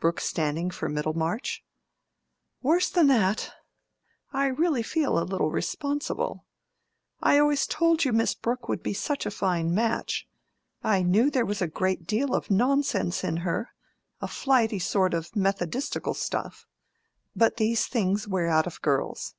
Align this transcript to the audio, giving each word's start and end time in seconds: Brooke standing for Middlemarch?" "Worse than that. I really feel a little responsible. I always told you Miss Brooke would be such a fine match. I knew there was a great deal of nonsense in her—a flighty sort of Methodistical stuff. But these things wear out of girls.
Brooke 0.00 0.20
standing 0.20 0.70
for 0.70 0.88
Middlemarch?" 0.88 1.62
"Worse 2.62 2.88
than 2.88 3.08
that. 3.08 3.52
I 4.32 4.46
really 4.46 4.82
feel 4.82 5.18
a 5.18 5.20
little 5.22 5.50
responsible. 5.50 6.46
I 7.20 7.36
always 7.38 7.66
told 7.66 8.02
you 8.02 8.14
Miss 8.14 8.32
Brooke 8.34 8.70
would 8.70 8.82
be 8.82 8.94
such 8.94 9.26
a 9.26 9.30
fine 9.30 9.74
match. 9.74 10.26
I 10.82 11.02
knew 11.02 11.30
there 11.30 11.44
was 11.44 11.60
a 11.60 11.68
great 11.68 12.06
deal 12.06 12.34
of 12.34 12.50
nonsense 12.50 13.22
in 13.22 13.36
her—a 13.44 14.28
flighty 14.28 14.78
sort 14.78 15.12
of 15.12 15.36
Methodistical 15.36 16.14
stuff. 16.14 16.66
But 17.34 17.58
these 17.58 17.86
things 17.86 18.26
wear 18.26 18.46
out 18.48 18.66
of 18.66 18.80
girls. 18.80 19.34